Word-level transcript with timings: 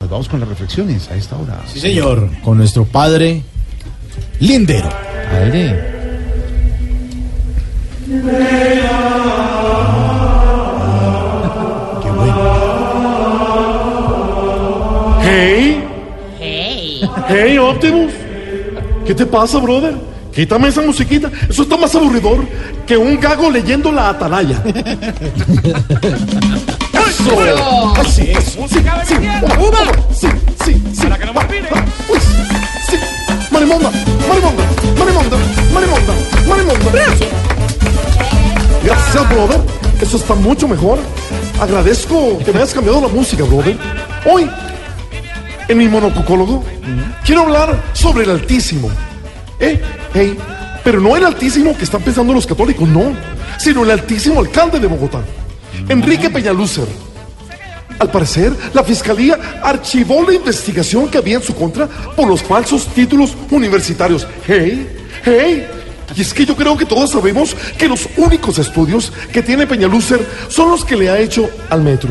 Nos 0.00 0.10
vamos 0.10 0.28
con 0.28 0.40
las 0.40 0.48
reflexiones 0.50 1.10
a 1.10 1.16
esta 1.16 1.36
hora. 1.38 1.62
Sí, 1.66 1.80
señor, 1.80 2.28
con 2.44 2.58
nuestro 2.58 2.84
padre 2.84 3.42
Lindero. 4.40 4.90
Padre. 5.30 5.94
Qué 12.02 12.10
bueno. 12.10 12.36
Hey. 15.22 15.82
Hey. 17.28 17.56
Optimus. 17.58 18.12
¿Qué 19.06 19.14
te 19.14 19.24
pasa, 19.24 19.58
brother? 19.58 19.94
Quítame 20.30 20.68
esa 20.68 20.82
musiquita. 20.82 21.30
Eso 21.48 21.62
está 21.62 21.78
más 21.78 21.94
aburridor 21.94 22.44
que 22.86 22.98
un 22.98 23.18
gago 23.18 23.50
leyendo 23.50 23.90
la 23.90 24.10
atalaya. 24.10 24.62
Eso. 27.08 27.94
Así 27.96 28.30
es. 28.30 28.44
Sí, 28.44 28.58
sí. 28.58 28.78
Sí, 30.14 30.28
sí, 30.28 30.28
sí. 30.64 30.72
Uy, 32.08 32.18
sí. 32.88 32.96
Marimonda, 33.50 33.90
marimonda, 34.28 34.64
marimonda, 34.98 35.36
marimonda, 35.72 36.14
marimonda. 36.48 36.90
Gracias, 38.84 39.28
brother. 39.30 39.60
Eso 40.00 40.16
está 40.16 40.34
mucho 40.34 40.68
mejor. 40.68 40.98
Agradezco 41.60 42.38
que 42.38 42.52
me 42.52 42.58
hayas 42.58 42.74
cambiado 42.74 43.00
la 43.00 43.08
música, 43.08 43.44
brother. 43.44 43.76
Hoy, 44.24 44.50
en 45.68 45.78
mi 45.78 45.88
monococólogo, 45.88 46.64
quiero 47.24 47.42
hablar 47.42 47.82
sobre 47.92 48.24
el 48.24 48.30
Altísimo. 48.30 48.90
¿Eh? 49.58 49.80
Hey, 50.12 50.36
pero 50.84 51.00
no 51.00 51.16
el 51.16 51.24
Altísimo 51.24 51.76
que 51.76 51.84
están 51.84 52.02
pensando 52.02 52.32
los 52.32 52.46
católicos, 52.46 52.88
no. 52.88 53.14
Sino 53.58 53.84
el 53.84 53.90
Altísimo 53.90 54.40
alcalde 54.40 54.78
de 54.78 54.86
Bogotá, 54.86 55.20
Enrique 55.88 56.30
Peñalúcer. 56.30 56.86
Al 57.98 58.10
parecer, 58.10 58.52
la 58.74 58.84
fiscalía 58.84 59.60
archivó 59.62 60.22
la 60.22 60.34
investigación 60.34 61.08
que 61.08 61.18
había 61.18 61.36
en 61.36 61.42
su 61.42 61.54
contra 61.54 61.86
por 61.86 62.28
los 62.28 62.42
falsos 62.42 62.86
títulos 62.88 63.34
universitarios. 63.50 64.26
Hey, 64.46 64.86
hey. 65.24 65.66
Y 66.14 66.20
es 66.20 66.32
que 66.32 66.46
yo 66.46 66.54
creo 66.54 66.76
que 66.76 66.84
todos 66.84 67.10
sabemos 67.10 67.56
que 67.78 67.88
los 67.88 68.08
únicos 68.16 68.58
estudios 68.58 69.12
que 69.32 69.42
tiene 69.42 69.66
Peñalúcer 69.66 70.26
son 70.48 70.70
los 70.70 70.84
que 70.84 70.96
le 70.96 71.10
ha 71.10 71.18
hecho 71.18 71.48
al 71.70 71.82
metro. 71.82 72.10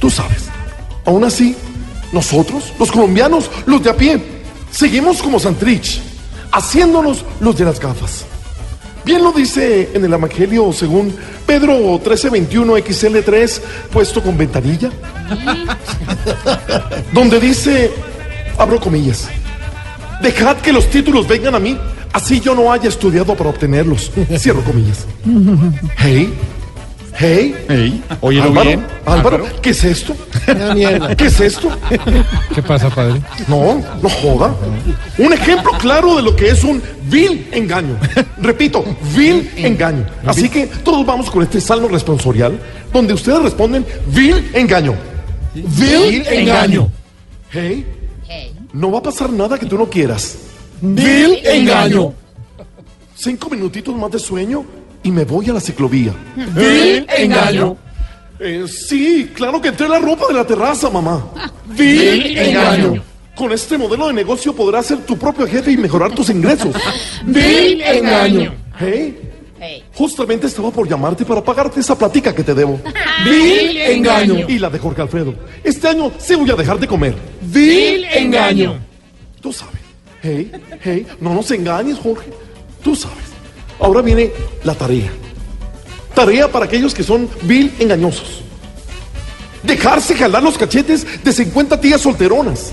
Tú 0.00 0.08
sabes. 0.08 0.44
Aún 1.04 1.24
así, 1.24 1.56
nosotros, 2.12 2.72
los 2.78 2.90
colombianos, 2.90 3.50
los 3.66 3.82
de 3.82 3.90
a 3.90 3.96
pie, 3.96 4.22
seguimos 4.70 5.20
como 5.22 5.38
Santrich, 5.38 6.00
haciéndonos 6.52 7.24
los 7.40 7.56
de 7.56 7.64
las 7.64 7.80
gafas. 7.80 8.24
Bien 9.08 9.22
lo 9.24 9.32
dice 9.32 9.88
en 9.94 10.04
el 10.04 10.12
Evangelio 10.12 10.70
según 10.70 11.16
Pedro 11.46 11.72
1321 11.78 12.76
XL3, 12.76 13.60
puesto 13.90 14.22
con 14.22 14.36
ventanilla, 14.36 14.90
donde 17.14 17.40
dice, 17.40 17.90
abro 18.58 18.78
comillas, 18.78 19.30
dejad 20.20 20.58
que 20.58 20.74
los 20.74 20.90
títulos 20.90 21.26
vengan 21.26 21.54
a 21.54 21.58
mí, 21.58 21.78
así 22.12 22.38
yo 22.38 22.54
no 22.54 22.70
haya 22.70 22.90
estudiado 22.90 23.34
para 23.34 23.48
obtenerlos. 23.48 24.12
Cierro 24.36 24.62
comillas. 24.62 25.06
Hey, 25.96 26.30
hey, 27.18 27.56
Hey. 27.66 28.04
Óyelo 28.20 28.48
Álvaro, 28.48 28.66
bien. 28.68 28.86
Álvaro, 29.06 29.46
¿qué 29.62 29.70
es 29.70 29.84
esto? 29.84 30.14
¿Qué 31.16 31.26
es 31.26 31.40
esto? 31.40 31.70
¿Qué 32.54 32.62
pasa, 32.62 32.88
padre? 32.90 33.20
No, 33.46 33.82
no 34.02 34.08
joda. 34.08 34.54
Un 35.18 35.32
ejemplo 35.32 35.72
claro 35.78 36.16
de 36.16 36.22
lo 36.22 36.34
que 36.34 36.50
es 36.50 36.64
un 36.64 36.82
vil 37.04 37.48
engaño. 37.52 37.96
Repito, 38.38 38.84
vil 39.16 39.50
engaño. 39.56 40.06
Así 40.26 40.48
que 40.48 40.66
todos 40.66 41.04
vamos 41.04 41.30
con 41.30 41.42
este 41.42 41.60
salmo 41.60 41.88
responsorial, 41.88 42.58
donde 42.92 43.14
ustedes 43.14 43.42
responden 43.42 43.84
vil 44.06 44.50
engaño. 44.54 44.94
Vil 45.54 46.26
engaño. 46.26 46.90
Hey, 47.50 47.86
no 48.72 48.90
va 48.90 48.98
a 48.98 49.02
pasar 49.02 49.30
nada 49.30 49.58
que 49.58 49.66
tú 49.66 49.76
no 49.78 49.88
quieras. 49.88 50.38
Vil 50.80 51.40
engaño. 51.44 52.12
Cinco 53.14 53.50
minutitos 53.50 53.96
más 53.96 54.10
de 54.10 54.18
sueño 54.18 54.64
y 55.02 55.10
me 55.10 55.24
voy 55.24 55.48
a 55.50 55.54
la 55.54 55.60
ciclovía. 55.60 56.12
Vil 56.36 57.06
engaño. 57.16 57.76
Eh, 58.40 58.66
sí, 58.68 59.30
claro 59.34 59.60
que 59.60 59.68
entré 59.68 59.88
la 59.88 59.98
ropa 59.98 60.26
de 60.28 60.34
la 60.34 60.46
terraza, 60.46 60.88
mamá. 60.90 61.24
Vil 61.66 62.38
engaño. 62.38 63.02
Con 63.34 63.52
este 63.52 63.78
modelo 63.78 64.08
de 64.08 64.12
negocio 64.12 64.54
podrás 64.54 64.86
ser 64.86 64.98
tu 64.98 65.16
propio 65.16 65.46
jefe 65.46 65.72
y 65.72 65.76
mejorar 65.76 66.12
tus 66.12 66.30
ingresos. 66.30 66.74
Vil 67.24 67.80
engaño. 67.82 68.54
Hey, 68.80 69.84
justamente 69.94 70.46
estaba 70.46 70.70
por 70.70 70.88
llamarte 70.88 71.24
para 71.24 71.42
pagarte 71.42 71.80
esa 71.80 71.96
platica 71.98 72.34
que 72.34 72.44
te 72.44 72.54
debo. 72.54 72.80
Vil 73.24 73.76
engaño. 73.78 74.48
Y 74.48 74.58
la 74.58 74.70
de 74.70 74.78
Jorge 74.78 75.02
Alfredo. 75.02 75.34
Este 75.64 75.88
año 75.88 76.12
sí 76.18 76.34
voy 76.34 76.50
a 76.50 76.54
dejar 76.54 76.78
de 76.78 76.86
comer. 76.86 77.14
Vil 77.42 78.04
engaño. 78.04 78.78
Tú 79.40 79.52
sabes. 79.52 79.78
Hey, 80.22 80.50
hey, 80.82 81.06
no 81.20 81.34
nos 81.34 81.50
engañes, 81.50 81.98
Jorge. 81.98 82.30
Tú 82.82 82.94
sabes. 82.94 83.16
Ahora 83.80 84.02
viene 84.02 84.32
la 84.64 84.74
tarea. 84.74 85.10
Tarea 86.18 86.50
para 86.50 86.64
aquellos 86.64 86.94
que 86.94 87.04
son 87.04 87.28
vil 87.42 87.72
engañosos. 87.78 88.40
Dejarse 89.62 90.16
jalar 90.16 90.42
los 90.42 90.58
cachetes 90.58 91.06
de 91.22 91.32
50 91.32 91.80
tías 91.80 92.00
solteronas. 92.00 92.72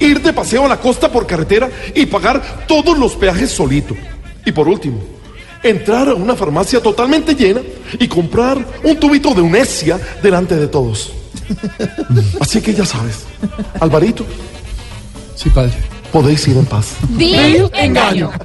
Ir 0.00 0.20
de 0.20 0.32
paseo 0.32 0.64
a 0.64 0.68
la 0.68 0.80
costa 0.80 1.08
por 1.08 1.24
carretera 1.24 1.70
y 1.94 2.06
pagar 2.06 2.66
todos 2.66 2.98
los 2.98 3.14
peajes 3.14 3.52
solito. 3.52 3.94
Y 4.44 4.50
por 4.50 4.66
último, 4.66 4.98
entrar 5.62 6.08
a 6.08 6.14
una 6.14 6.34
farmacia 6.34 6.82
totalmente 6.82 7.36
llena 7.36 7.60
y 7.96 8.08
comprar 8.08 8.58
un 8.82 8.98
tubito 8.98 9.34
de 9.34 9.42
unesia 9.42 10.00
delante 10.20 10.56
de 10.56 10.66
todos. 10.66 11.12
Así 12.40 12.60
que 12.60 12.74
ya 12.74 12.84
sabes, 12.84 13.20
Alvarito, 13.78 14.26
Sí, 15.36 15.48
padre. 15.50 15.74
podéis 16.10 16.48
ir 16.48 16.56
en 16.56 16.66
paz. 16.66 16.96
Vil 17.10 17.70
engaño. 17.72 18.32